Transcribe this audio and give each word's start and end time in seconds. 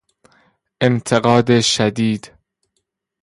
انتقاد 0.81 1.61
شدید 1.61 2.31